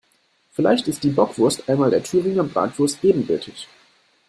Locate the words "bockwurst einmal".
1.11-1.91